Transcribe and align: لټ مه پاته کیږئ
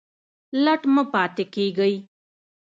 لټ 0.63 0.81
مه 0.93 1.03
پاته 1.13 1.43
کیږئ 1.53 1.95